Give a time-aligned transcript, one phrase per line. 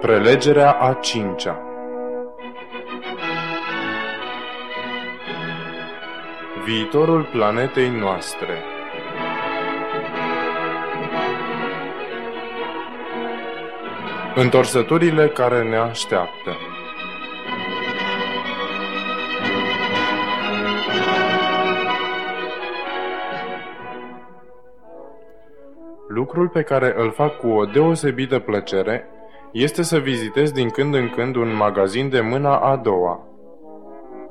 [0.00, 1.62] Prelegerea a cincea.
[6.64, 8.62] Viitorul planetei noastre.
[14.34, 16.56] Întorsăturile care ne așteaptă.
[26.08, 29.08] Lucrul pe care îl fac cu o deosebită plăcere
[29.52, 33.24] este să vizitez din când în când un magazin de mâna a doua.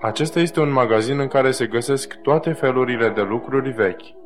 [0.02, 4.18] Acesta este un magazin în care se găsesc toate felurile de lucruri vechi.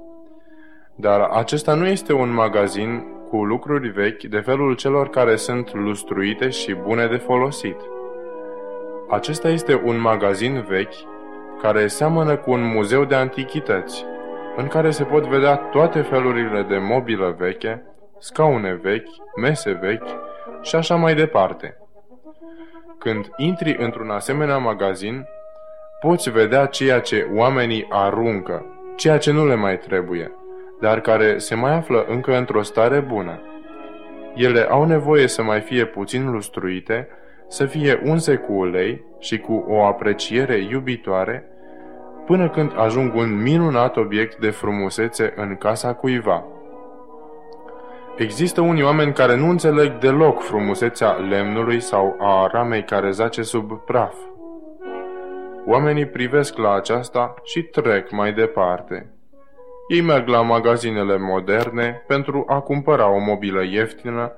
[0.96, 6.50] Dar acesta nu este un magazin cu lucruri vechi de felul celor care sunt lustruite
[6.50, 7.78] și bune de folosit.
[9.10, 10.96] Acesta este un magazin vechi
[11.62, 14.06] care seamănă cu un muzeu de antichități,
[14.56, 17.84] în care se pot vedea toate felurile de mobilă veche,
[18.20, 19.10] scaune vechi,
[19.42, 21.78] mese vechi și așa mai departe.
[22.98, 25.26] Când intri într-un asemenea magazin,
[26.00, 30.32] poți vedea ceea ce oamenii aruncă, ceea ce nu le mai trebuie,
[30.80, 33.42] dar care se mai află încă într-o stare bună.
[34.36, 37.08] Ele au nevoie să mai fie puțin lustruite,
[37.48, 41.48] să fie unse cu ulei și cu o apreciere iubitoare,
[42.26, 46.46] până când ajung un minunat obiect de frumusețe în casa cuiva.
[48.16, 53.72] Există unii oameni care nu înțeleg deloc frumusețea lemnului sau a ramei care zace sub
[53.86, 54.16] praf.
[55.66, 59.12] Oamenii privesc la aceasta și trec mai departe.
[59.88, 64.32] Ei merg la magazinele moderne pentru a cumpăra o mobilă ieftină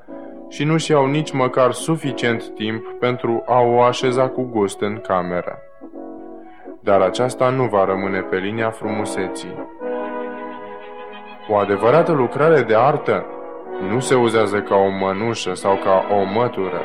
[0.49, 5.59] și nu-și iau nici măcar suficient timp pentru a o așeza cu gust în cameră
[6.85, 9.67] dar aceasta nu va rămâne pe linia frumuseții.
[11.49, 13.25] O adevărată lucrare de artă
[13.81, 16.81] nu se uzează ca o mănușă sau ca o mătură.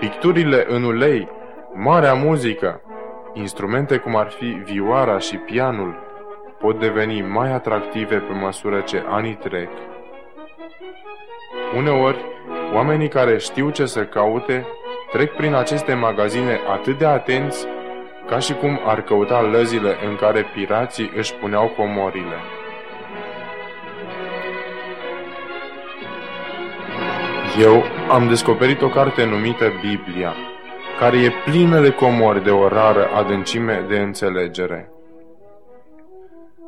[0.00, 1.28] Picturile în ulei,
[1.74, 2.80] marea muzică,
[3.32, 5.98] instrumente cum ar fi vioara și pianul,
[6.58, 9.70] pot deveni mai atractive pe măsură ce anii trec.
[11.76, 12.24] Uneori,
[12.74, 14.66] oamenii care știu ce să caute
[15.12, 17.66] trec prin aceste magazine atât de atenți
[18.26, 22.36] ca și cum ar căuta lăzile în care pirații își puneau comorile.
[27.58, 30.34] Eu am descoperit o carte numită Biblia,
[30.98, 34.90] care e plină de comori de o rară adâncime de înțelegere.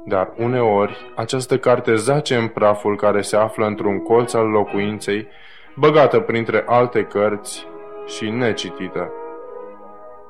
[0.07, 5.29] Dar uneori, această carte zace în praful care se află într-un colț al locuinței,
[5.77, 7.67] băgată printre alte cărți
[8.07, 9.13] și necitită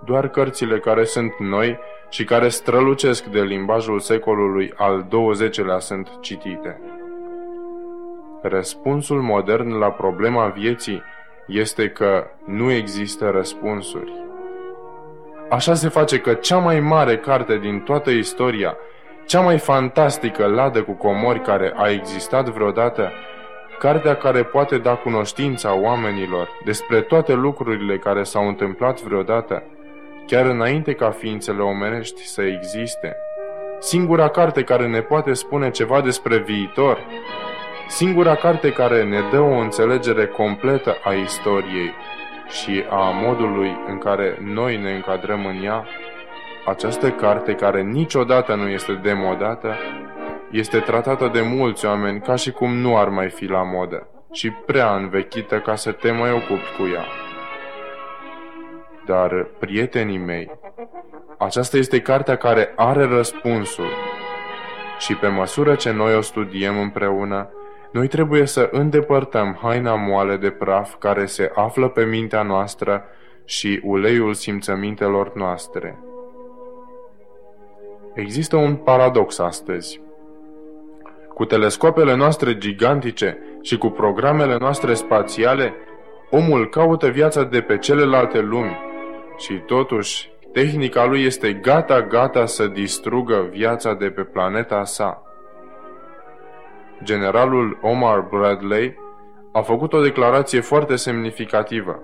[0.04, 6.80] doar cărțile care sunt noi și care strălucesc de limbajul secolului al XX-lea sunt citite.
[8.44, 11.02] Răspunsul modern la problema vieții
[11.46, 14.12] este că nu există răspunsuri.
[15.50, 18.76] Așa se face că cea mai mare carte din toată istoria,
[19.26, 23.12] cea mai fantastică ladă cu comori care a existat vreodată,
[23.78, 29.62] cartea care poate da cunoștința oamenilor despre toate lucrurile care s-au întâmplat vreodată,
[30.26, 33.16] chiar înainte ca ființele omenești să existe.
[33.78, 36.98] Singura carte care ne poate spune ceva despre viitor,
[37.92, 41.94] singura carte care ne dă o înțelegere completă a istoriei
[42.48, 45.86] și a modului în care noi ne încadrăm în ea,
[46.66, 49.76] această carte care niciodată nu este demodată,
[50.50, 54.50] este tratată de mulți oameni ca și cum nu ar mai fi la modă și
[54.50, 57.04] prea învechită ca să te mai ocupi cu ea.
[59.06, 60.50] Dar, prietenii mei,
[61.38, 63.90] aceasta este cartea care are răspunsul.
[64.98, 67.50] Și pe măsură ce noi o studiem împreună,
[67.92, 73.04] noi trebuie să îndepărtăm haina moale de praf care se află pe mintea noastră
[73.44, 75.98] și uleiul simțămintelor noastre.
[78.14, 80.00] Există un paradox astăzi.
[81.34, 85.74] Cu telescopele noastre gigantice și cu programele noastre spațiale,
[86.30, 88.76] omul caută viața de pe celelalte lumi,
[89.36, 95.22] și totuși, tehnica lui este gata-gata să distrugă viața de pe planeta sa.
[97.02, 98.98] Generalul Omar Bradley
[99.52, 102.02] a făcut o declarație foarte semnificativă.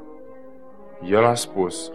[1.05, 1.93] El a spus,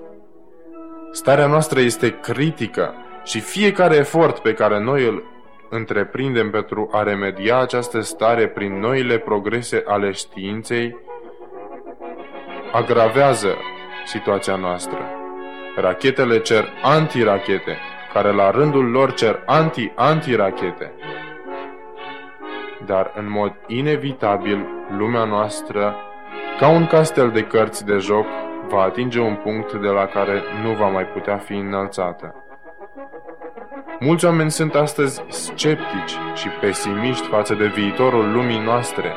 [1.12, 5.24] Starea noastră este critică și fiecare efort pe care noi îl
[5.70, 10.98] întreprindem pentru a remedia această stare prin noile progrese ale științei
[12.72, 13.58] agravează
[14.06, 15.10] situația noastră.
[15.76, 17.78] Rachetele cer antirachete,
[18.14, 20.94] care la rândul lor cer anti-antirachete.
[22.86, 25.96] Dar în mod inevitabil, lumea noastră,
[26.60, 28.26] ca un castel de cărți de joc,
[28.68, 32.36] va atinge un punct de la care nu va mai putea fi înălțată.
[34.00, 39.14] Mulți oameni sunt astăzi sceptici și pesimiști față de viitorul lumii noastre.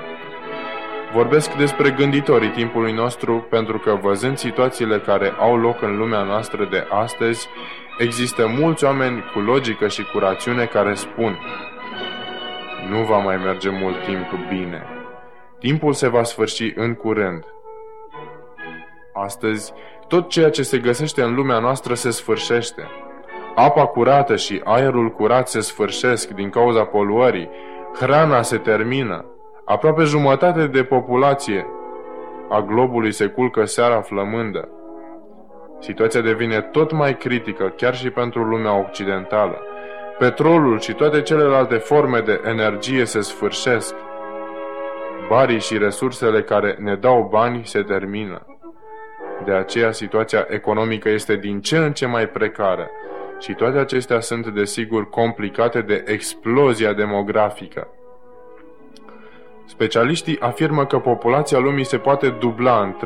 [1.13, 6.65] Vorbesc despre gânditorii timpului nostru pentru că, văzând situațiile care au loc în lumea noastră
[6.71, 7.49] de astăzi,
[7.99, 11.39] există mulți oameni cu logică și cu rațiune care spun
[12.89, 14.87] Nu va mai merge mult timp bine.
[15.59, 17.45] Timpul se va sfârși în curând.
[19.13, 19.73] Astăzi,
[20.09, 22.89] tot ceea ce se găsește în lumea noastră se sfârșește.
[23.55, 27.51] Apa curată și aerul curat se sfârșesc din cauza poluării,
[28.01, 29.25] hrana se termină,
[29.65, 31.67] aproape jumătate de populație
[32.49, 34.69] a globului se culcă seara flămândă.
[35.81, 39.61] Situația devine tot mai critică chiar și pentru lumea occidentală.
[40.19, 43.95] Petrolul și toate celelalte forme de energie se sfârșesc.
[45.29, 48.47] Barii și resursele care ne dau bani se termină.
[49.45, 52.91] De aceea situația economică este din ce în ce mai precară
[53.39, 57.89] și toate acestea sunt desigur complicate de explozia demografică.
[59.65, 62.97] Specialiștii afirmă că populația lumii se poate dubla în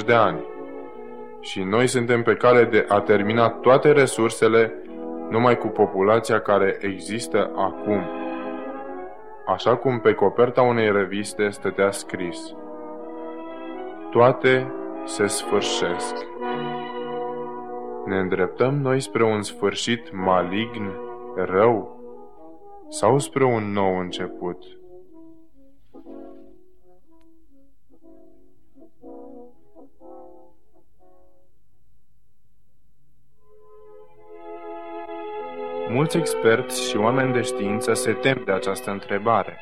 [0.00, 0.44] 30-40 de ani.
[1.40, 4.72] Și noi suntem pe cale de a termina toate resursele
[5.30, 8.00] numai cu populația care există acum.
[9.46, 12.54] Așa cum pe coperta unei reviste stătea scris.
[14.10, 14.72] Toate
[15.04, 16.14] se sfârșesc.
[18.04, 20.90] Ne îndreptăm noi spre un sfârșit malign,
[21.36, 22.00] rău,
[22.88, 24.64] sau spre un nou început?
[35.94, 39.58] Mulți experți și oameni de știință se tem de această întrebare.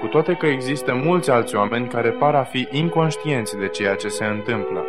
[0.00, 4.08] Cu toate că există mulți alți oameni care par a fi inconștienți de ceea ce
[4.08, 4.84] se întâmplă.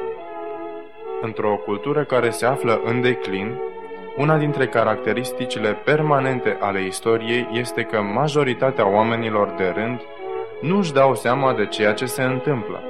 [1.22, 3.60] Într-o cultură care se află în declin,
[4.18, 10.02] una dintre caracteristicile permanente ale istoriei este că majoritatea oamenilor de rând
[10.62, 12.84] nu își dau seama de ceea ce se întâmplă.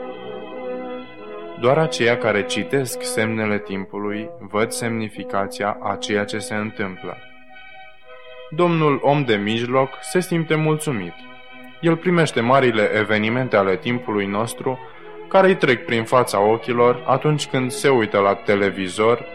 [1.62, 7.18] Doar aceia care citesc semnele timpului văd semnificația a ceea ce se întâmplă.
[8.50, 11.14] Domnul om de mijloc se simte mulțumit.
[11.82, 14.80] El primește marile evenimente ale timpului nostru
[15.28, 19.26] care îi trec prin fața ochilor atunci când se uită la televizor,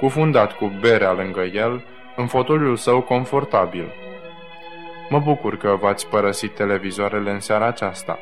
[0.00, 1.84] cufundat cu berea lângă el,
[2.16, 3.92] în fotoliul său confortabil.
[5.08, 8.18] Mă bucur că v-ați părăsit televizoarele în seara aceasta.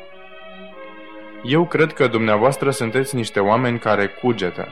[1.43, 4.67] Eu cred că dumneavoastră sunteți niște oameni care cugetă,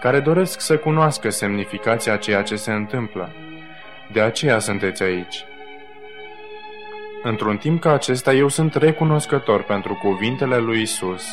[0.00, 3.32] care doresc să cunoască semnificația ceea ce se întâmplă.
[4.12, 5.44] De aceea sunteți aici.
[7.22, 11.24] Într-un timp ca acesta, eu sunt recunoscător pentru cuvintele lui Isus.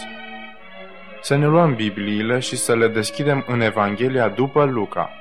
[1.22, 5.12] Să ne luăm Bibliile și să le deschidem în Evanghelia după Luca.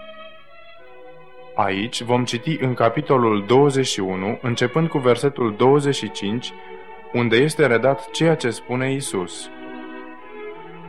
[1.54, 6.52] Aici vom citi în capitolul 21, începând cu versetul 25,
[7.12, 9.50] unde este redat ceea ce spune Isus.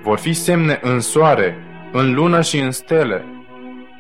[0.04, 1.58] Vor fi semne în soare,
[1.92, 3.26] în lună și în stele,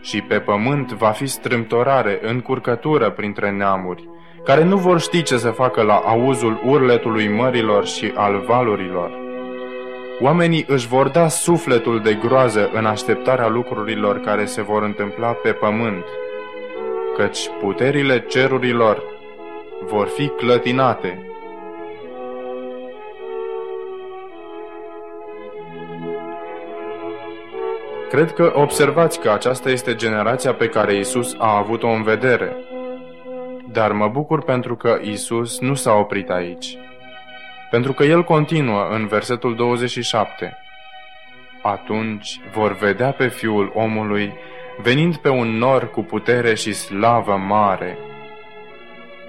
[0.01, 4.09] și pe pământ va fi strâmtorare, încurcătură printre neamuri,
[4.43, 9.11] care nu vor ști ce să facă la auzul urletului mărilor și al valurilor.
[10.21, 15.51] Oamenii își vor da sufletul de groază în așteptarea lucrurilor care se vor întâmpla pe
[15.51, 16.05] pământ,
[17.17, 19.03] căci puterile cerurilor
[19.85, 21.32] vor fi clătinate
[28.13, 32.55] Cred că observați că aceasta este generația pe care Isus a avut-o în vedere.
[33.71, 36.77] Dar mă bucur pentru că Isus nu s-a oprit aici.
[37.69, 40.57] Pentru că el continuă în versetul 27.
[41.61, 44.33] Atunci vor vedea pe Fiul omului
[44.81, 47.97] venind pe un nor cu putere și slavă mare.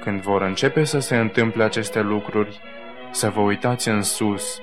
[0.00, 2.60] Când vor începe să se întâmple aceste lucruri,
[3.10, 4.62] să vă uitați în sus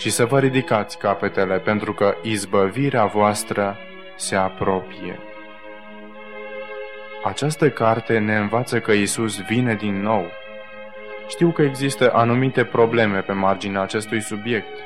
[0.00, 3.76] și să vă ridicați capetele, pentru că izbăvirea voastră
[4.16, 5.18] se apropie.
[7.24, 10.26] Această carte ne învață că Isus vine din nou.
[11.28, 14.78] Știu că există anumite probleme pe marginea acestui subiect.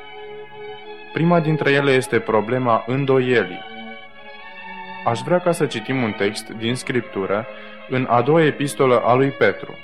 [1.13, 3.63] Prima dintre ele este problema îndoielii.
[5.05, 7.47] Aș vrea ca să citim un text din Scriptură
[7.89, 9.77] în a doua epistolă a lui Petru.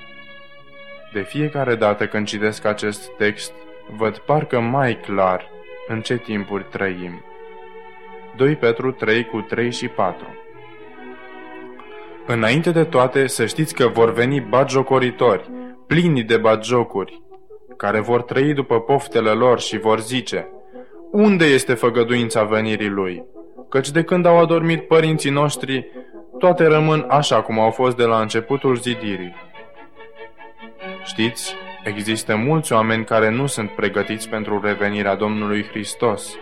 [1.13, 3.53] De fiecare dată când citesc acest text,
[3.97, 5.49] văd parcă mai clar
[5.87, 7.23] în ce timpuri trăim.
[8.35, 10.25] 2 Petru 3 cu 3 și 4
[12.25, 15.49] Înainte de toate, să știți că vor veni batjocoritori,
[15.87, 17.21] plini de batjocuri,
[17.77, 20.49] care vor trăi după poftele lor și vor zice,
[21.11, 23.23] unde este făgăduința venirii lui?
[23.69, 25.91] Căci de când au adormit părinții noștri,
[26.37, 29.35] toate rămân așa cum au fost de la începutul zidirii.
[31.03, 36.37] Știți, există mulți oameni care nu sunt pregătiți pentru revenirea Domnului Hristos.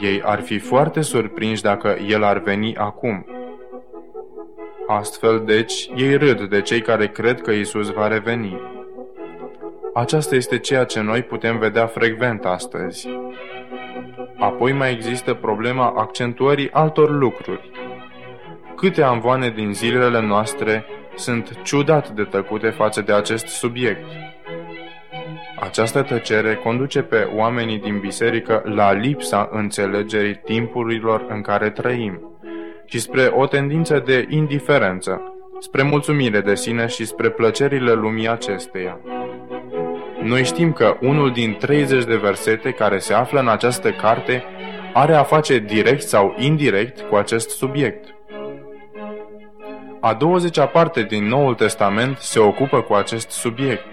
[0.00, 3.26] Ei ar fi foarte surprinși dacă El ar veni acum.
[4.86, 8.60] Astfel, deci, ei râd de cei care cred că Isus va reveni.
[9.94, 13.08] Aceasta este ceea ce noi putem vedea frecvent astăzi.
[14.38, 17.70] Apoi mai există problema accentuării altor lucruri.
[18.76, 24.04] Câte amvoane din zilele noastre sunt ciudat de tăcute față de acest subiect.
[25.60, 32.20] Această tăcere conduce pe oamenii din biserică la lipsa înțelegerii timpurilor în care trăim
[32.84, 38.98] și spre o tendință de indiferență, spre mulțumire de sine și spre plăcerile lumii acesteia.
[40.22, 44.44] Noi știm că unul din 30 de versete care se află în această carte
[44.92, 48.14] are a face direct sau indirect cu acest subiect.
[50.00, 53.86] A 20-a parte din Noul Testament se ocupă cu acest subiect.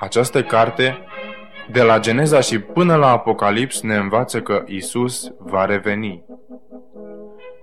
[0.00, 0.98] Această carte,
[1.70, 6.24] de la Geneza și până la Apocalips, ne învață că Isus va reveni.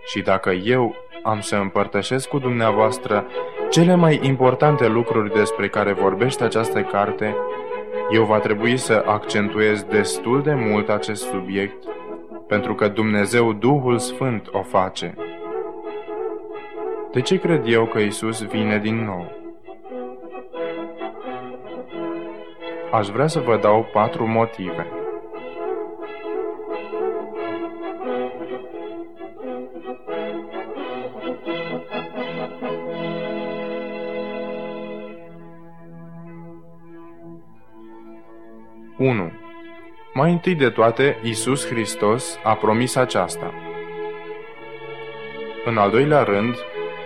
[0.06, 3.26] Și dacă eu am să împărtășesc cu dumneavoastră
[3.70, 7.36] cele mai importante lucruri despre care vorbește această carte,
[8.12, 11.84] eu va trebui să accentuez destul de mult acest subiect,
[12.48, 15.16] pentru că Dumnezeu Duhul Sfânt o face.
[17.12, 19.45] De ce cred eu că Isus vine din nou?
[22.96, 24.88] Aș vrea să vă dau patru motive.
[38.98, 39.32] 1.
[40.14, 43.54] Mai întâi de toate, Isus Hristos a promis aceasta.
[45.66, 46.56] În al doilea rând,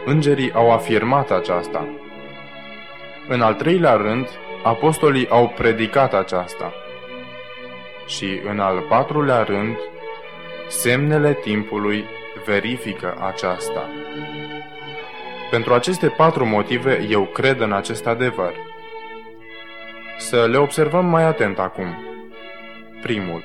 [0.06, 1.88] îngerii au afirmat aceasta.
[3.28, 4.28] În al treilea rând,
[4.64, 6.74] apostolii au predicat aceasta.
[8.06, 9.78] Și în al patrulea rând,
[10.68, 12.06] semnele timpului
[12.46, 13.90] verifică aceasta.
[15.50, 18.54] Pentru aceste patru motive, eu cred în acest adevăr.
[20.18, 22.04] Să le observăm mai atent acum.
[23.02, 23.44] Primul.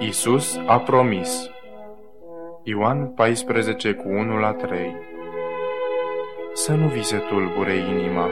[0.00, 1.50] Isus a promis.
[2.62, 4.96] Ioan 14 cu 1 la 3
[6.52, 8.28] Să nu vi se tulbure inima.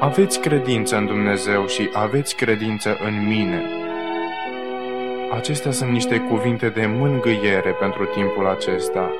[0.00, 3.62] Aveți credință în Dumnezeu și aveți credință în mine.
[5.32, 9.10] Acestea sunt niște cuvinte de mângâiere pentru timpul acesta.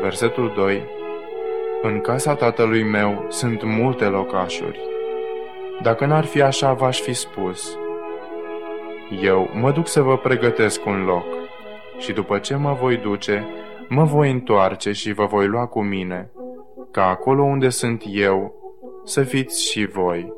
[0.00, 0.82] Versetul 2
[1.82, 4.80] În casa tatălui meu sunt multe locașuri.
[5.82, 7.78] Dacă n-ar fi așa, v-aș fi spus.
[9.22, 11.26] Eu mă duc să vă pregătesc un loc
[11.98, 13.46] și după ce mă voi duce,
[13.88, 16.30] mă voi întoarce și vă voi lua cu mine,
[16.90, 18.63] ca acolo unde sunt eu,
[19.04, 20.32] să fiți și voi.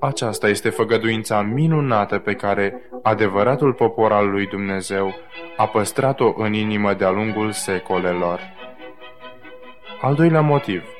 [0.00, 5.14] Aceasta este făgăduința minunată pe care adevăratul popor al lui Dumnezeu
[5.56, 8.40] a păstrat-o în inimă de-a lungul secolelor.
[10.00, 10.84] Al doilea motiv–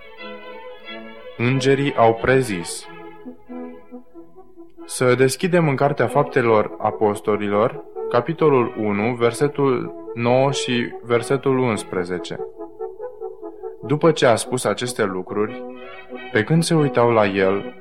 [1.37, 2.89] Îngerii au prezis.
[4.85, 12.39] Să deschidem în Cartea Faptelor Apostolilor, capitolul 1, versetul 9 și versetul 11.
[13.87, 15.65] După ce a spus aceste lucruri,
[16.33, 17.75] pe când se uitau la el,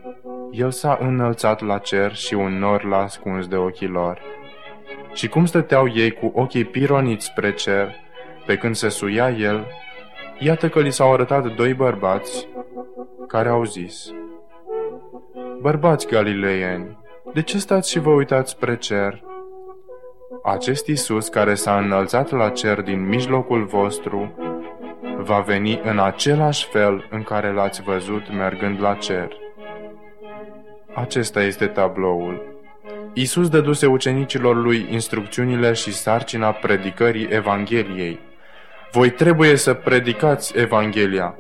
[0.52, 4.22] el s-a înălțat la cer și un nor l-a ascuns de ochii lor.
[5.14, 7.96] Și cum stăteau ei cu ochii pironiți spre cer,
[8.46, 9.68] pe când se suia el,
[10.40, 12.48] iată că li s-au arătat doi bărbați,
[13.28, 14.14] care au zis,
[15.62, 16.98] Bărbați galileieni,
[17.34, 19.24] de ce stați și vă uitați spre cer?
[20.44, 24.34] Acest Isus care s-a înălțat la cer din mijlocul vostru,
[25.24, 29.28] va veni în același fel în care l-ați văzut mergând la cer.
[30.94, 32.52] Acesta este tabloul.
[33.14, 38.20] Isus dăduse ucenicilor lui instrucțiunile și sarcina predicării Evangheliei.
[38.92, 41.36] Voi trebuie să predicați Evanghelia,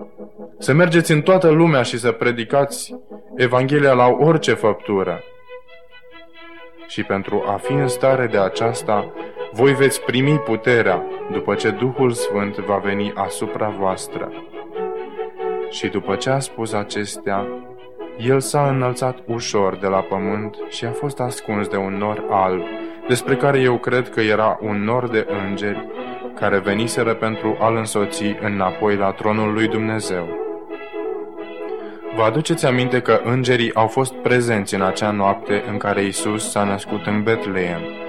[0.57, 2.95] să mergeți în toată lumea și să predicați
[3.35, 5.23] Evanghelia la orice făptură.
[6.87, 9.13] Și pentru a fi în stare de aceasta,
[9.53, 14.31] voi veți primi puterea după ce Duhul Sfânt va veni asupra voastră.
[15.69, 17.47] Și după ce a spus acestea,
[18.17, 22.61] el s-a înălțat ușor de la pământ și a fost ascuns de un nor alb,
[23.07, 25.87] despre care eu cred că era un nor de îngeri,
[26.35, 30.27] care veniseră pentru a-l însoți înapoi la tronul lui Dumnezeu.
[32.15, 36.63] Vă aduceți aminte că îngerii au fost prezenți în acea noapte în care Isus s-a
[36.63, 38.02] născut în Betleem.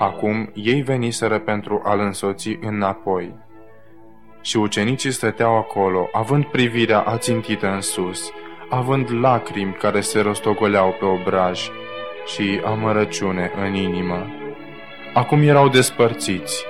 [0.00, 3.34] Acum ei veniseră pentru a-l însoți înapoi.
[4.40, 8.32] Și ucenicii stăteau acolo, având privirea ațintită în sus,
[8.68, 11.70] având lacrimi care se rostogoleau pe obraj
[12.26, 14.26] și amărăciune în inimă.
[15.14, 16.64] Acum erau despărțiți.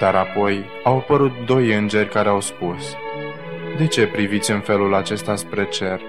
[0.00, 2.96] Dar apoi au apărut doi îngeri care au spus,
[3.78, 6.00] De ce priviți în felul acesta spre cer?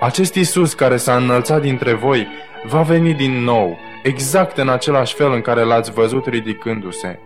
[0.00, 2.26] Acest Isus care s-a înălțat dintre voi
[2.64, 7.18] va veni din nou, exact în același fel în care l-ați văzut ridicându-se.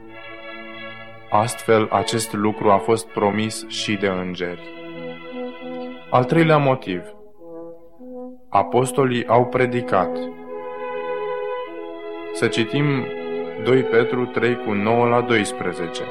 [1.30, 4.60] Astfel, acest lucru a fost promis și de îngeri.
[6.10, 7.02] Al treilea motiv.
[8.48, 10.18] Apostolii au predicat.
[12.32, 13.06] Să citim
[13.64, 16.02] 2 Petru 3 cu 9 la 12.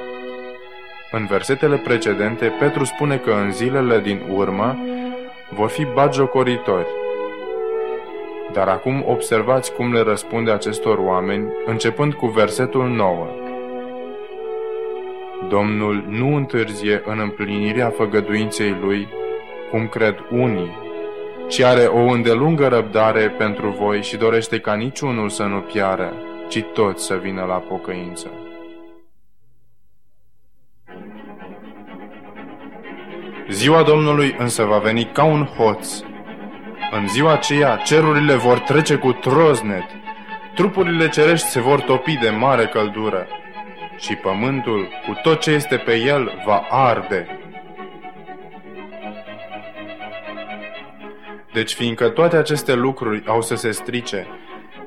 [1.12, 4.78] În versetele precedente, Petru spune că în zilele din urmă
[5.50, 7.01] vor fi bagiocoritori.
[8.54, 13.28] Dar acum observați cum le răspunde acestor oameni, începând cu versetul 9.
[15.50, 19.08] Domnul nu întârzie în împlinirea făgăduinței lui,
[19.72, 20.72] cum cred unii,
[21.48, 26.14] ci are o îndelungă răbdare pentru voi și dorește ca niciunul să nu piară,
[26.50, 28.32] ci toți să vină la pocăință.
[33.50, 36.04] Ziua Domnului însă va veni ca un hoț.
[36.94, 39.86] În ziua aceea cerurile vor trece cu troznet,
[40.56, 43.28] trupurile cerești se vor topi de mare căldură
[43.98, 47.40] și pământul cu tot ce este pe el va arde.
[51.54, 54.28] Deci fiindcă toate aceste lucruri au să se strice,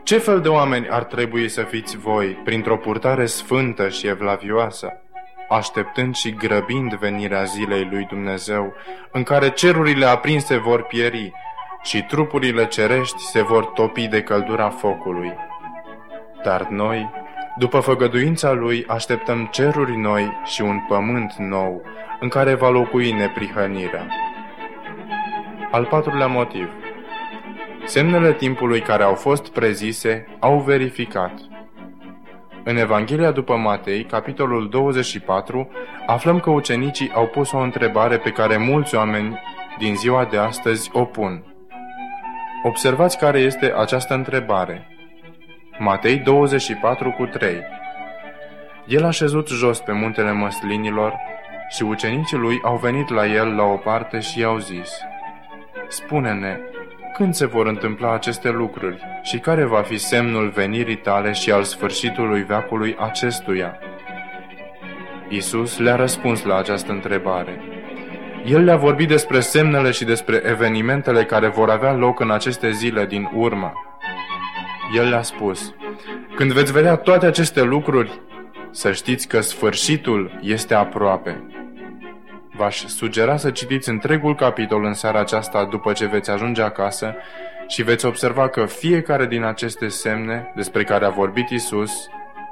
[0.03, 4.93] ce fel de oameni ar trebui să fiți voi printr-o purtare sfântă și evlavioasă,
[5.49, 8.73] așteptând și grăbind venirea zilei lui Dumnezeu,
[9.13, 11.33] în care cerurile aprinse vor pieri
[11.85, 15.33] și trupurile cerești se vor topi de căldura focului.
[16.44, 17.11] Dar noi,
[17.59, 21.83] după făgăduința lui, așteptăm ceruri noi și un pământ nou,
[22.20, 24.07] în care va locui neprihănirea.
[25.70, 26.68] Al patrulea motiv.
[27.85, 31.33] Semnele timpului care au fost prezise au verificat.
[32.64, 35.70] În Evanghelia după Matei, capitolul 24,
[36.07, 39.40] aflăm că ucenicii au pus o întrebare pe care mulți oameni
[39.79, 41.54] din ziua de astăzi o pun.
[42.66, 44.87] Observați care este această întrebare.
[45.79, 47.62] Matei 24 cu 3
[48.87, 51.14] El a șezut jos pe muntele măslinilor
[51.68, 54.90] și ucenicii lui au venit la el la o parte și i-au zis–
[55.88, 56.59] Spune-ne,
[57.16, 61.62] când se vor întâmpla aceste lucruri și care va fi semnul venirii tale și al
[61.62, 63.79] sfârșitului veacului acestuia?
[65.29, 67.74] Isus le-a răspuns la această întrebare.
[68.44, 73.07] El le-a vorbit despre semnele și despre evenimentele care vor avea loc în aceste zile
[73.07, 73.72] din urmă.
[74.96, 75.74] El le-a spus,
[76.35, 78.20] când veți vedea toate aceste lucruri,
[78.70, 81.44] să știți că sfârșitul este aproape.
[82.57, 87.14] V-aș sugera să citiți întregul capitol în seara aceasta după ce veți ajunge acasă
[87.68, 91.92] și veți observa că fiecare din aceste semne despre care a vorbit Isus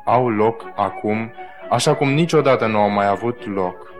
[0.04, 1.32] au loc acum,
[1.70, 3.91] așa cum niciodată nu au mai avut loc.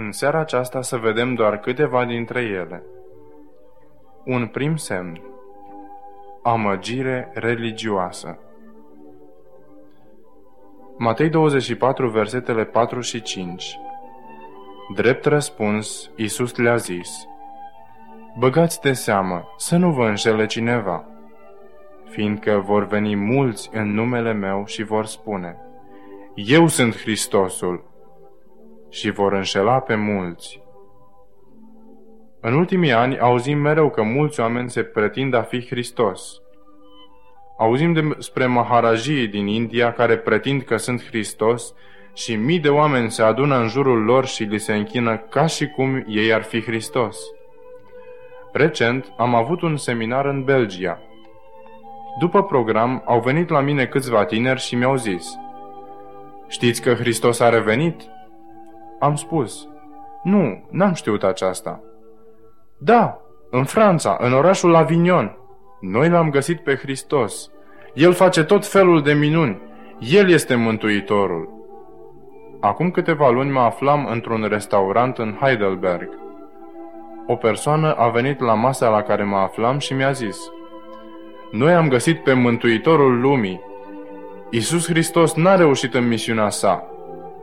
[0.00, 2.82] În seara aceasta să vedem doar câteva dintre ele.
[4.24, 5.22] Un prim semn
[6.42, 8.38] amăgire religioasă.
[10.98, 13.78] Matei 24, versetele 4 și 5
[14.94, 17.26] Drept răspuns, Iisus le-a zis,
[18.38, 21.04] Băgați de seamă să nu vă înșele cineva,
[22.04, 25.56] fiindcă vor veni mulți în numele meu și vor spune,
[26.34, 27.88] Eu sunt Hristosul,
[28.90, 30.62] și vor înșela pe mulți.
[32.40, 36.40] În ultimii ani auzim mereu că mulți oameni se pretind a fi Hristos.
[37.58, 41.74] Auzim despre maharajii din India care pretind că sunt Hristos
[42.14, 45.66] și mii de oameni se adună în jurul lor și li se închină ca și
[45.66, 47.18] cum ei ar fi Hristos.
[48.52, 51.02] Recent am avut un seminar în Belgia.
[52.18, 55.38] După program au venit la mine câțiva tineri și mi-au zis
[56.48, 58.02] Știți că Hristos a revenit?
[58.98, 59.68] Am spus
[60.22, 61.80] Nu, n-am știut aceasta.
[62.78, 65.36] Da, în Franța, în orașul Avignon.
[65.80, 67.50] Noi l-am găsit pe Hristos.
[67.94, 69.60] El face tot felul de minuni.
[69.98, 71.48] El este Mântuitorul.
[72.60, 76.08] Acum câteva luni mă aflam într-un restaurant în Heidelberg.
[77.26, 80.38] O persoană a venit la masa la care mă aflam și mi-a zis
[81.50, 83.60] Noi am găsit pe Mântuitorul lumii.
[84.50, 86.84] Isus Hristos n-a reușit în misiunea sa,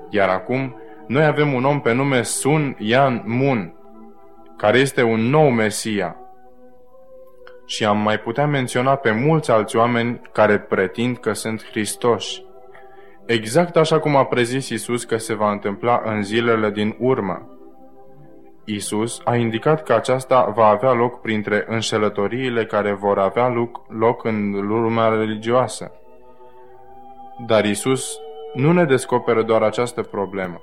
[0.10, 0.76] iar acum
[1.08, 3.74] noi avem un om pe nume Sun Yan Mun,
[4.58, 6.16] care este un nou Mesia.
[7.66, 12.46] Și am mai putea menționa pe mulți alți oameni care pretind că sunt Hristoși.
[13.26, 17.50] Exact așa cum a prezis Isus că se va întâmpla în zilele din urmă.
[18.66, 23.48] Isus a indicat că aceasta va avea loc printre înșelătoriile care vor avea
[23.88, 25.92] loc în lumea religioasă.
[27.48, 28.18] Dar Isus
[28.54, 30.62] nu ne descoperă doar această problemă,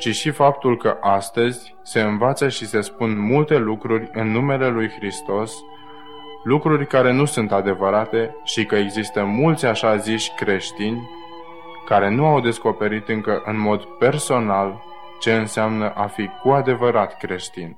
[0.00, 4.88] ci și faptul că astăzi se învață și se spun multe lucruri în numele lui
[4.88, 5.54] Hristos,
[6.44, 11.10] lucruri care nu sunt adevărate și că există mulți așa ziși creștini
[11.86, 14.82] care nu au descoperit încă în mod personal
[15.20, 17.76] ce înseamnă a fi cu adevărat creștin.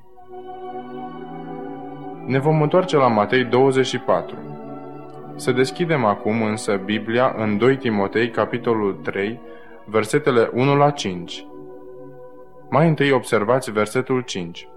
[2.26, 4.36] Ne vom întoarce la Matei 24.
[5.36, 9.40] Să deschidem acum însă Biblia în 2 Timotei, capitolul 3,
[9.84, 11.46] versetele 1 la 5.
[12.72, 14.68] Mai întâi observați versetul 5.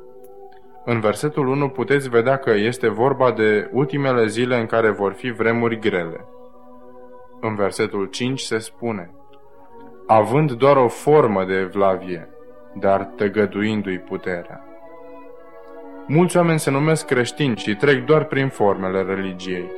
[0.86, 5.32] În versetul 1 puteți vedea că este vorba de ultimele zile în care vor fi
[5.32, 6.26] vremuri grele.
[7.42, 9.12] În versetul 5 se spune
[10.08, 12.30] Având doar o formă de evlavie,
[12.74, 14.64] dar tăgăduindu-i puterea.
[16.08, 19.72] Mulți oameni se numesc creștini și trec doar prin formele religiei,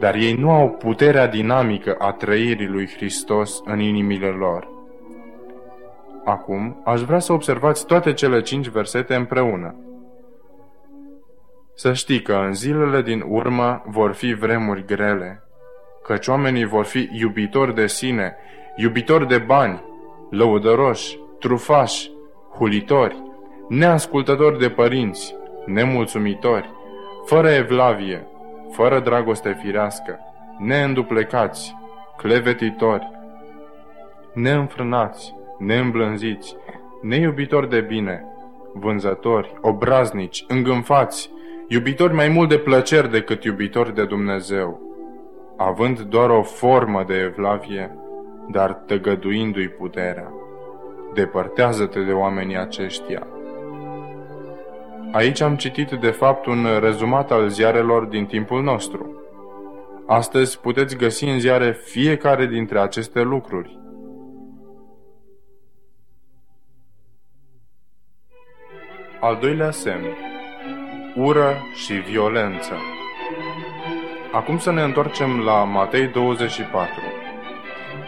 [0.00, 4.71] dar ei nu au puterea dinamică a trăirii lui Hristos în inimile lor.
[6.24, 9.76] Acum, aș vrea să observați toate cele cinci versete împreună.
[11.74, 15.42] Să știi că în zilele din urmă vor fi vremuri grele,
[16.02, 18.36] căci oamenii vor fi iubitori de sine,
[18.76, 19.82] iubitori de bani,
[20.30, 22.10] lăudăroși, trufași,
[22.54, 23.22] hulitori,
[23.68, 25.34] neascultători de părinți,
[25.66, 26.70] nemulțumitori,
[27.24, 28.26] fără evlavie,
[28.70, 30.18] fără dragoste firească,
[30.58, 31.76] neînduplecați,
[32.16, 33.10] clevetitori,
[34.34, 36.56] neînfrânați, neîmblânziți,
[37.02, 38.24] neiubitori de bine,
[38.72, 41.30] vânzători, obraznici, îngânfați,
[41.68, 44.80] iubitori mai mult de plăceri decât iubitori de Dumnezeu,
[45.56, 47.96] având doar o formă de evlavie,
[48.50, 50.32] dar tăgăduindu-i puterea.
[51.14, 53.26] Depărtează-te de oamenii aceștia.
[55.12, 59.16] Aici am citit de fapt un rezumat al ziarelor din timpul nostru.
[60.06, 63.81] Astăzi puteți găsi în ziare fiecare dintre aceste lucruri.
[69.24, 70.04] Al doilea semn.
[71.14, 72.72] Ură și violență.
[74.32, 76.90] Acum să ne întoarcem la Matei 24.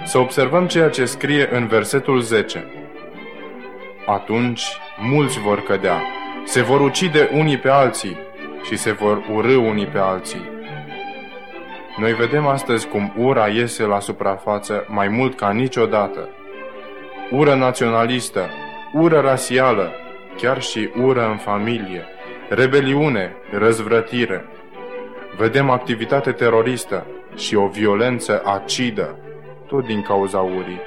[0.04, 2.64] Să observăm ceea ce scrie în versetul 10.
[4.06, 4.62] Atunci
[4.98, 6.02] mulți vor cădea,
[6.44, 8.16] se vor ucide unii pe alții
[8.62, 10.50] și se vor urâ unii pe alții.
[11.96, 16.28] Noi vedem astăzi cum ura iese la suprafață mai mult ca niciodată.
[17.30, 18.48] Ură naționalistă,
[18.92, 19.92] ură rasială,
[20.36, 22.04] chiar și ură în familie,
[22.48, 24.44] rebeliune, răzvrătire.
[25.36, 29.18] Vedem activitate teroristă și o violență acidă,
[29.66, 30.80] tot din cauza urii.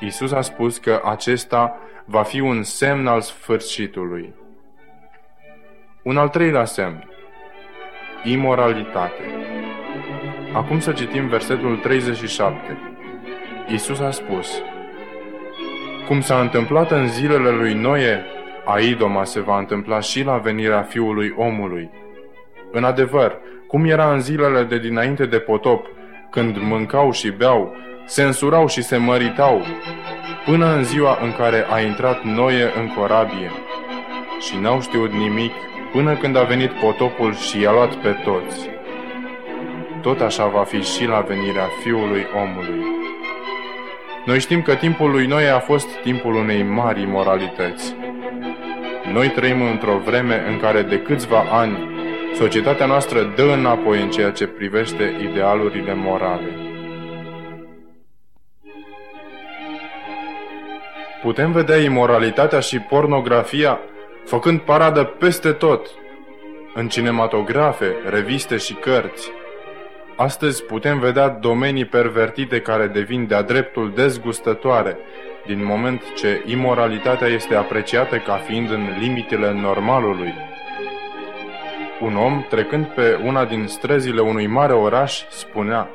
[0.00, 4.34] Isus a spus că acesta va fi un semn al sfârșitului.
[6.02, 7.08] Un al treilea semn.
[8.24, 9.22] Imoralitate.
[10.52, 12.78] Acum să citim versetul 37.
[13.68, 14.62] Isus a spus,
[16.10, 18.24] Cum s-a întâmplat în zilele lui Noe,
[18.64, 21.90] Aidoma se va întâmpla și la venirea Fiului Omului.
[22.72, 25.86] În adevăr, cum era în zilele de dinainte de potop,
[26.30, 29.62] când mâncau și beau, se însurau și se măritau,
[30.44, 33.50] până în ziua în care a intrat Noe în corabie.
[34.40, 35.52] Și n-au știut nimic
[35.92, 38.70] până când a venit potopul și i-a luat pe toți.
[40.02, 42.99] Tot așa va fi și la venirea Fiului omului.
[44.24, 47.94] Noi știm că timpul lui Noe a fost timpul unei mari moralități.
[49.12, 51.90] Noi trăim într-o vreme în care de câțiva ani
[52.34, 56.48] societatea noastră dă înapoi în ceea ce privește idealurile morale.
[61.22, 63.80] Putem vedea imoralitatea și pornografia
[64.24, 65.86] făcând paradă peste tot,
[66.74, 69.30] în cinematografe, reviste și cărți.
[70.20, 74.98] Astăzi putem vedea domenii pervertite care devin de-a dreptul dezgustătoare,
[75.46, 80.34] din moment ce imoralitatea este apreciată ca fiind în limitele normalului.
[82.00, 85.90] Un om, trecând pe una din străzile unui mare oraș, spunea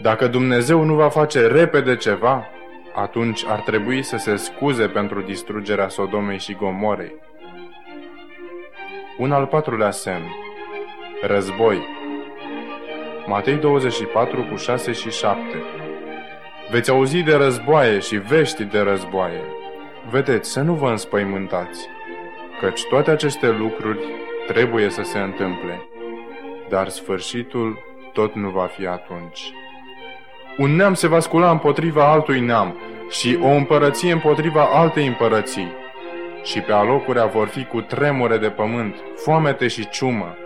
[0.00, 2.46] Dacă Dumnezeu nu va face repede ceva,
[2.94, 7.14] atunci ar trebui să se scuze pentru distrugerea Sodomei și Gomorei.
[9.18, 10.34] Un al patrulea semn.
[11.22, 11.95] Război.
[13.28, 15.40] Matei 24 cu 6 și 7
[16.70, 19.40] Veți auzi de războaie și vești de războaie.
[20.10, 21.88] Vedeți, să nu vă înspăimântați,
[22.60, 23.98] căci toate aceste lucruri
[24.46, 25.88] trebuie să se întâmple,
[26.68, 27.78] dar sfârșitul
[28.12, 29.52] tot nu va fi atunci.
[30.58, 32.76] Un neam se va scula împotriva altui neam
[33.10, 35.72] și o împărăție împotriva altei împărății.
[36.42, 40.36] Și pe alocurea vor fi cu tremure de pământ, foamete și ciumă.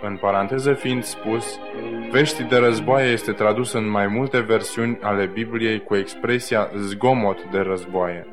[0.00, 1.58] În paranteză fiind spus,
[2.10, 7.58] vești de războaie este tradus în mai multe versiuni ale Bibliei cu expresia zgomot de
[7.58, 8.26] războaie.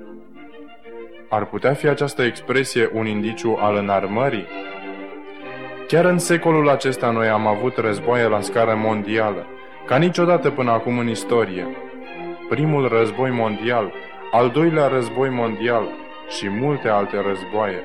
[1.29, 4.45] Ar putea fi această expresie un indiciu al înarmării?
[5.87, 9.45] Chiar în secolul acesta noi am avut războaie la scară mondială,
[9.85, 11.67] ca niciodată până acum în istorie.
[12.49, 13.93] Primul război mondial,
[14.31, 15.83] al doilea război mondial
[16.27, 17.83] și multe alte războaie.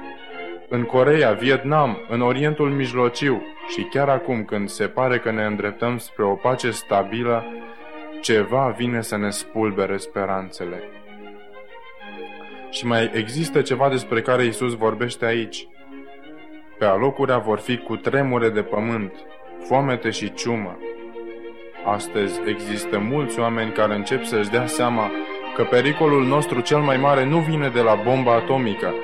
[0.68, 5.98] În Coreea, Vietnam, în Orientul Mijlociu și chiar acum când se pare că ne îndreptăm
[5.98, 7.44] spre o pace stabilă,
[8.20, 10.82] ceva vine să ne spulbere speranțele.
[12.70, 15.68] Și mai există ceva despre care Isus vorbește aici.
[16.78, 19.12] Pe alocurea vor fi cu tremure de pământ,
[19.68, 20.78] foamete și ciumă.
[21.84, 25.10] Astăzi există mulți oameni care încep să-și dea seama
[25.56, 28.94] că pericolul nostru cel mai mare nu vine de la bomba atomică,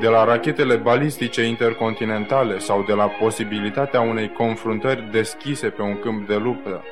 [0.00, 6.26] de la rachetele balistice intercontinentale sau de la posibilitatea unei confruntări deschise pe un câmp
[6.26, 6.84] de luptă,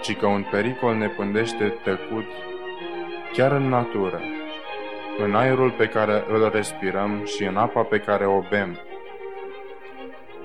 [0.00, 2.24] ci că un pericol ne pândește tăcut
[3.32, 4.20] chiar în natură,
[5.18, 8.78] în aerul pe care îl respirăm și în apa pe care o bem.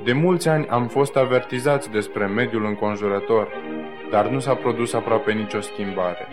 [0.03, 3.47] De mulți ani am fost avertizați despre mediul înconjurător,
[4.11, 6.27] dar nu s-a produs aproape nicio schimbare.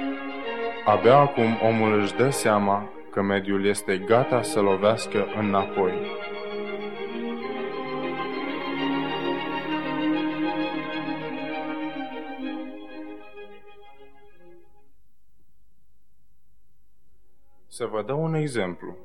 [0.85, 5.92] Abia acum omul își dă seama că mediul este gata să lovească înapoi.
[17.66, 18.96] Să vă dau un exemplu.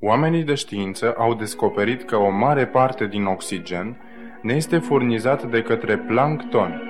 [0.00, 4.00] Oamenii de știință au descoperit că o mare parte din oxigen
[4.42, 6.82] ne este furnizat de către plancton,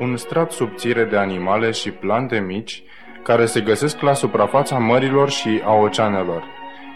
[0.00, 2.84] un strat subțire de animale și plante mici
[3.22, 6.44] care se găsesc la suprafața mărilor și a oceanelor,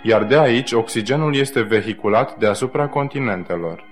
[0.02, 3.84] iar de aici oxigenul este vehiculat deasupra continentelor.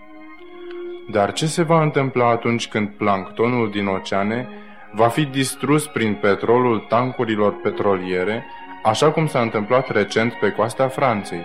[1.11, 4.49] Dar ce se va întâmpla atunci când planctonul din oceane
[4.92, 8.47] va fi distrus prin petrolul tancurilor petroliere,
[8.85, 11.45] așa cum s-a întâmplat recent pe coasta Franței?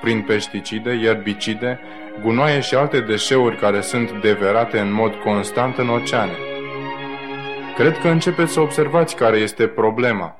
[0.00, 1.80] Prin pesticide, ierbicide,
[2.22, 6.32] gunoaie și alte deșeuri care sunt deverate în mod constant în oceane–
[7.80, 10.38] Cred că începeți să observați care este problema.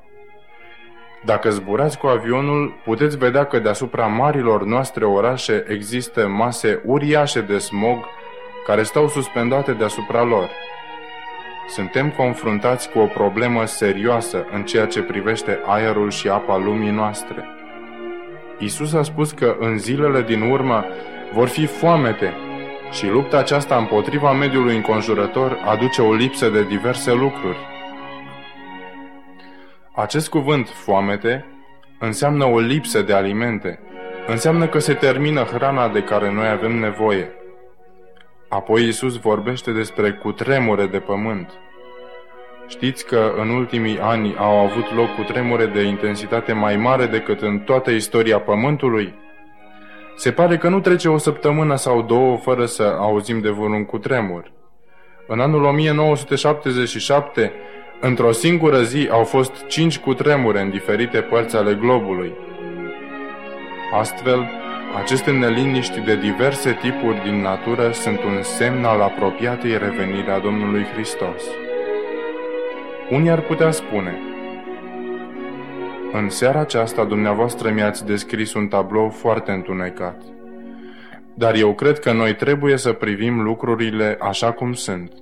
[1.25, 7.57] Dacă zburați cu avionul, puteți vedea că deasupra marilor noastre orașe există mase uriașe de
[7.57, 7.97] smog
[8.65, 10.49] care stau suspendate deasupra lor.
[11.67, 17.45] Suntem confruntați cu o problemă serioasă în ceea ce privește aerul și apa lumii noastre.
[18.59, 20.85] Isus a spus că în zilele din urmă
[21.33, 22.33] vor fi foamete,
[22.91, 27.57] și lupta aceasta împotriva mediului înconjurător aduce o lipsă de diverse lucruri.
[29.95, 31.45] Acest cuvânt, foamete,
[31.99, 33.79] înseamnă o lipsă de alimente.
[34.27, 37.31] Înseamnă că se termină hrana de care noi avem nevoie.
[38.49, 41.49] Apoi Isus vorbește despre cutremure de pământ.
[42.67, 47.59] Știți că în ultimii ani au avut loc cutremure de intensitate mai mare decât în
[47.59, 49.13] toată istoria Pământului?
[50.21, 54.51] Se pare că nu trece o săptămână sau două fără să auzim de vreun cutremur.
[55.27, 57.53] În anul 1977,
[58.01, 62.33] într-o singură zi au fost cinci cutremure în diferite părți ale globului.
[63.93, 64.49] Astfel,
[65.03, 70.83] aceste neliniști de diverse tipuri din natură sunt un semn al apropiatei reveniri a Domnului
[70.93, 71.43] Hristos.
[73.09, 74.19] Unii ar putea spune–
[76.13, 80.21] în seara aceasta, dumneavoastră mi-ați descris un tablou foarte întunecat.
[81.33, 85.13] Dar eu cred că noi trebuie să privim lucrurile așa cum sunt.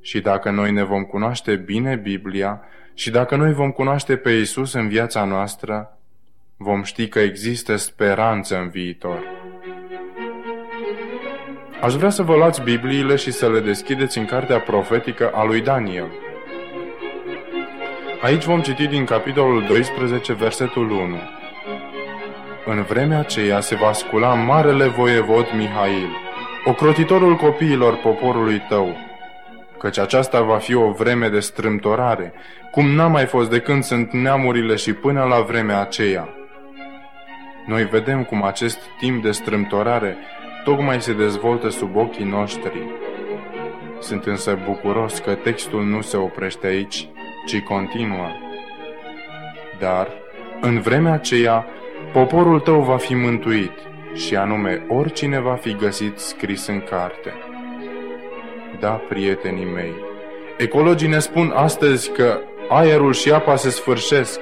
[0.00, 2.60] Și dacă noi ne vom cunoaște bine Biblia
[2.94, 5.98] și dacă noi vom cunoaște pe Isus în viața noastră,
[6.56, 9.22] vom ști că există speranță în viitor.
[11.82, 15.60] Aș vrea să vă luați Bibliile și să le deschideți în cartea profetică a lui
[15.60, 16.29] Daniel.
[18.22, 21.16] Aici vom citi din capitolul 12, versetul 1.
[22.66, 26.10] În vremea aceea se va scula marele voievod Mihail,
[26.64, 28.96] ocrotitorul copiilor poporului tău,
[29.78, 32.32] căci aceasta va fi o vreme de strâmtorare,
[32.70, 36.28] cum n-a mai fost de când sunt neamurile și până la vremea aceea.
[37.66, 40.16] Noi vedem cum acest timp de strâmtorare
[40.64, 42.82] tocmai se dezvoltă sub ochii noștri.
[44.00, 47.08] Sunt însă bucuros că textul nu se oprește aici,
[47.46, 48.28] ci continuă.
[49.78, 50.08] Dar,
[50.60, 51.66] în vremea aceea,
[52.12, 53.72] poporul tău va fi mântuit,
[54.14, 57.34] și anume oricine va fi găsit scris în carte.
[58.80, 59.94] Da, prietenii mei,
[60.56, 64.40] ecologii ne spun astăzi că aerul și apa se sfârșesc,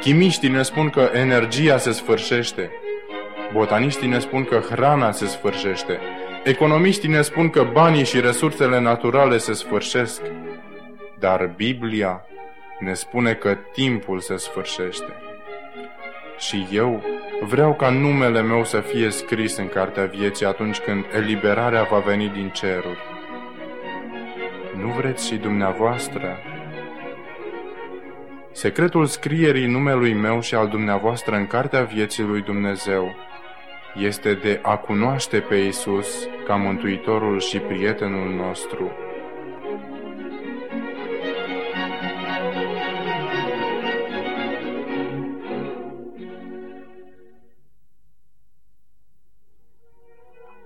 [0.00, 2.70] chimiștii ne spun că energia se sfârșește,
[3.52, 5.98] botaniștii ne spun că hrana se sfârșește,
[6.44, 10.22] economiștii ne spun că banii și resursele naturale se sfârșesc,
[11.18, 12.24] dar Biblia
[12.78, 15.12] ne spune că timpul se sfârșește.
[16.38, 17.02] Și eu
[17.40, 22.28] vreau ca numele meu să fie scris în cartea vieții atunci când eliberarea va veni
[22.28, 22.98] din ceruri.
[24.76, 26.38] Nu vreți și dumneavoastră?
[28.52, 33.14] Secretul scrierii numelui meu și al dumneavoastră în cartea vieții lui Dumnezeu
[33.94, 38.92] este de a cunoaște pe Isus ca Mântuitorul și prietenul nostru.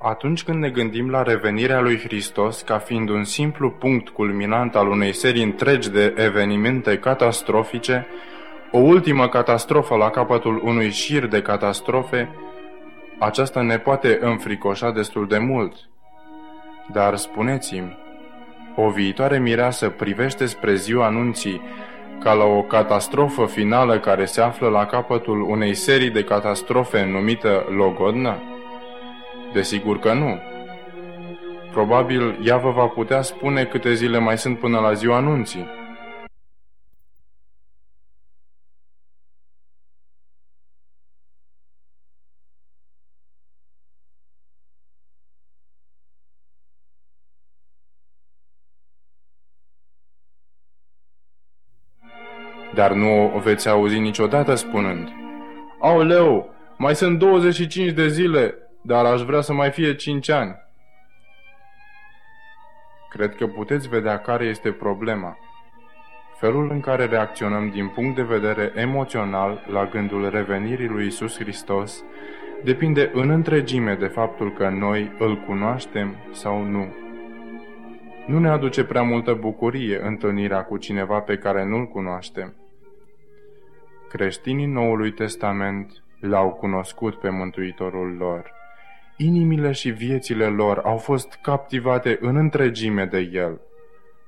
[0.04, 4.88] Atunci când ne gândim la revenirea lui Hristos ca fiind un simplu punct culminant al
[4.88, 8.06] unei serii întregi de evenimente catastrofice,
[8.70, 12.28] o ultimă catastrofă la capătul unui șir de catastrofe,
[13.18, 15.74] aceasta ne poate înfricoșa destul de mult.
[16.92, 17.98] Dar spuneți-mi,
[18.76, 21.60] o viitoare mireasă privește spre ziua anunții
[22.20, 27.66] ca la o catastrofă finală care se află la capătul unei serii de catastrofe numită
[27.76, 28.51] Logodna?
[29.52, 30.40] Desigur că nu.
[31.72, 35.66] Probabil ea vă va putea spune câte zile mai sunt până la ziua anunții.
[52.74, 55.08] Dar nu o veți auzi niciodată spunând,
[55.80, 60.56] Aoleu, mai sunt 25 de zile, dar aș vrea să mai fie cinci ani.
[63.08, 65.38] Cred că puteți vedea care este problema.
[66.38, 72.04] Felul în care reacționăm din punct de vedere emoțional la gândul revenirii lui Isus Hristos
[72.64, 76.94] depinde în întregime de faptul că noi îl cunoaștem sau nu.
[78.26, 82.54] Nu ne aduce prea multă bucurie întâlnirea cu cineva pe care nu-l cunoaștem.
[84.08, 88.61] Creștinii Noului Testament l-au cunoscut pe Mântuitorul lor
[89.16, 93.60] inimile și viețile lor au fost captivate în întregime de el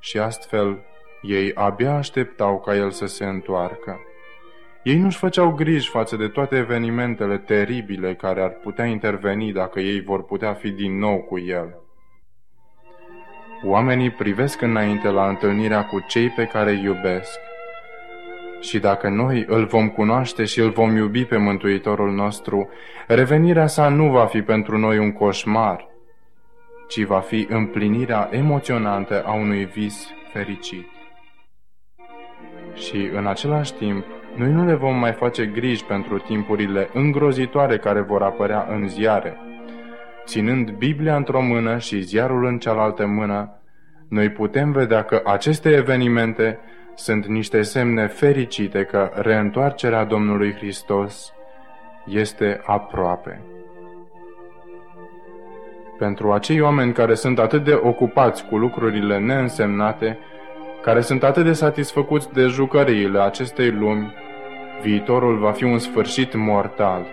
[0.01, 0.85] și astfel
[1.23, 4.01] ei abia așteptau ca el să se întoarcă.
[4.83, 10.01] Ei nu-și făceau griji față de toate evenimentele teribile care ar putea interveni dacă ei
[10.01, 11.79] vor putea fi din nou cu el.
[13.65, 17.39] Oamenii privesc înainte la întâlnirea cu cei pe care îi iubesc–
[18.65, 22.69] și dacă noi îl vom cunoaște și îl vom iubi pe Mântuitorul nostru,
[23.07, 25.89] revenirea sa nu va fi pentru noi un coșmar,
[26.89, 30.87] ci va fi împlinirea emoționantă a unui vis fericit.
[32.75, 34.05] Și în același timp,
[34.37, 39.37] noi nu le vom mai face griji pentru timpurile îngrozitoare care vor apărea în ziare.
[40.25, 43.61] Ținând Biblia într-o mână și ziarul în cealaltă mână,
[44.09, 46.59] noi putem vedea că aceste evenimente
[46.95, 51.33] sunt niște semne fericite că reîntoarcerea Domnului Hristos
[52.07, 53.43] este aproape.
[55.99, 60.19] Pentru acei oameni care sunt atât de ocupați cu lucrurile neînsemnate,
[60.83, 64.13] care sunt atât de satisfăcuți de jucăriile acestei lumi,
[64.83, 67.07] viitorul va fi un sfârșit mortal.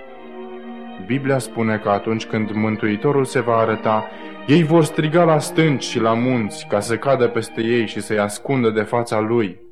[1.06, 4.10] Biblia spune că atunci când Mântuitorul se va arăta,
[4.48, 8.20] ei vor striga la stânci și la munți ca să cadă peste ei și să-i
[8.20, 9.71] ascundă de fața lui.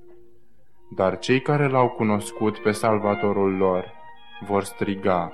[0.90, 3.92] Dar cei care l-au cunoscut pe Salvatorul lor
[4.46, 5.32] vor striga,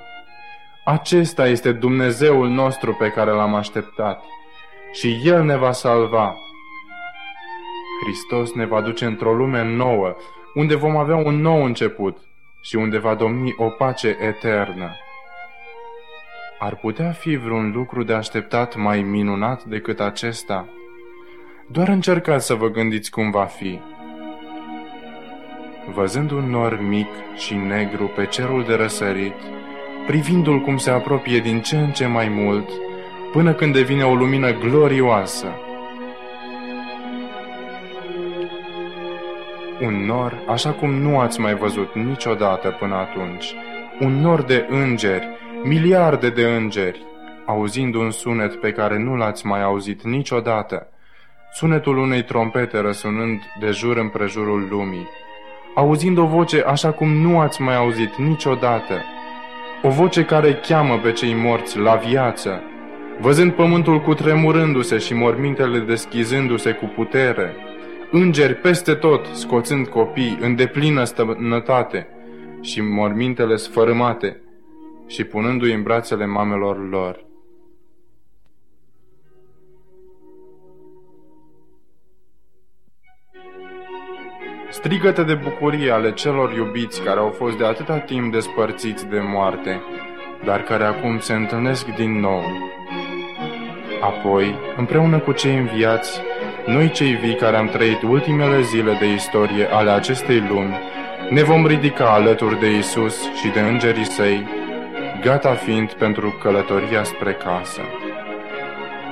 [0.88, 4.24] Acesta este Dumnezeul nostru pe care l-am așteptat
[4.92, 6.36] și El ne va salva.
[8.04, 10.16] Hristos ne va duce într-o lume nouă,
[10.54, 12.18] unde vom avea un nou început
[12.62, 14.92] și unde va domni o pace eternă.
[16.60, 20.68] Ar putea fi vreun lucru de așteptat mai minunat decât acesta?
[21.68, 23.80] Doar încercați să vă gândiți cum va fi.
[25.94, 29.36] Văzând un nor mic și negru pe cerul de răsărit,
[30.06, 32.70] privindu-l cum se apropie din ce în ce mai mult,
[33.32, 35.48] până când devine o lumină glorioasă.
[39.82, 43.54] Un nor, așa cum nu ați mai văzut niciodată până atunci.
[44.00, 45.28] Un nor de îngeri,
[45.64, 47.06] miliarde de îngeri,
[47.46, 50.88] auzind un sunet pe care nu l-ați mai auzit niciodată.
[51.54, 55.08] sunetul unei trompete răsunând de jur împrejurul lumii,
[55.76, 59.02] auzind o voce așa cum nu ați mai auzit niciodată,
[59.82, 62.62] o voce care cheamă pe cei morți la viață,
[63.20, 67.56] văzând pământul cu tremurându-se și mormintele deschizându-se cu putere,
[68.12, 72.08] îngeri peste tot scoțând copii în deplină stănătate
[72.62, 74.42] și mormintele sfărâmate
[75.08, 77.26] și punându-i în brațele mamelor lor.
[84.76, 89.82] Strigăte de bucurie ale celor iubiți care au fost de atâta timp despărțiți de moarte,
[90.46, 92.44] dar care acum se întâlnesc din nou.
[94.02, 96.22] Apoi, împreună cu cei înviați,
[96.66, 100.76] noi cei vii care am trăit ultimele zile de istorie ale acestei lumi,
[101.30, 104.48] ne vom ridica alături de Isus și de îngerii săi,
[105.22, 107.82] gata fiind pentru călătoria spre casă.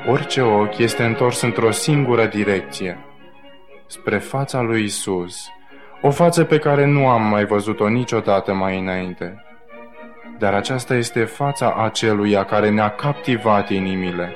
[0.07, 2.97] Orice ochi este întors într-o singură direcție,
[3.93, 5.49] spre fața lui Isus,
[6.01, 9.43] o față pe care nu am mai văzut-o niciodată mai înainte.
[10.37, 14.33] Dar aceasta este fața aceluia care ne-a captivat inimile,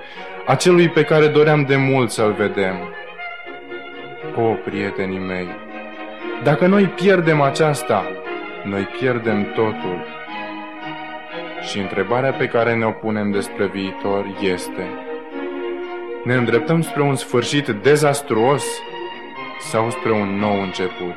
[0.48, 2.76] acelui pe care doream de mult să-l vedem.
[4.36, 5.48] O, prietenii mei,
[6.44, 8.04] dacă noi pierdem aceasta,
[8.64, 10.06] noi pierdem totul.
[11.62, 14.88] Și întrebarea pe care ne-o punem despre viitor este,
[16.24, 18.64] ne îndreptăm spre un sfârșit dezastruos
[19.60, 21.16] sau spre un nou început?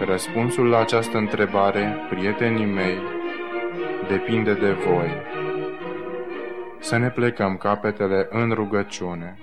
[0.00, 2.98] Răspunsul la această întrebare, prietenii mei,
[4.08, 5.10] depinde de voi.
[6.80, 9.38] Să ne plecăm capetele în rugăciune.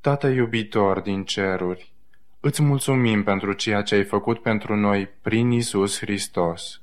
[0.00, 1.92] Tată iubitor din ceruri,
[2.40, 6.80] îți mulțumim pentru ceea ce ai făcut pentru noi prin Isus Hristos.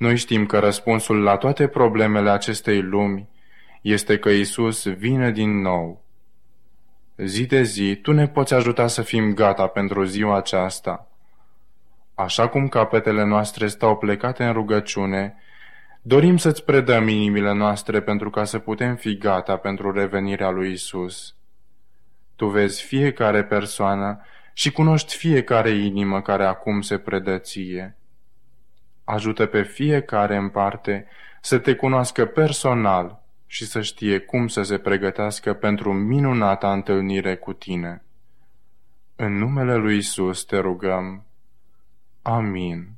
[0.00, 3.28] Noi știm că răspunsul la toate problemele acestei lumi
[3.82, 6.04] este că Isus vine din nou.
[7.16, 11.08] Zi de zi, Tu ne poți ajuta să fim gata pentru ziua aceasta.
[12.14, 15.36] Așa cum capetele noastre stau plecate în rugăciune,
[16.02, 21.34] dorim să-ți predăm inimile noastre pentru ca să putem fi gata pentru revenirea lui Isus.
[22.36, 24.20] Tu vezi fiecare persoană
[24.52, 27.94] și cunoști fiecare inimă care acum se predă ție.
[29.10, 31.06] Ajută pe fiecare în parte
[31.40, 37.52] să te cunoască personal și să știe cum să se pregătească pentru minunata întâlnire cu
[37.52, 38.02] tine.
[39.16, 41.24] În numele lui Isus te rugăm.
[42.22, 42.88] Amin.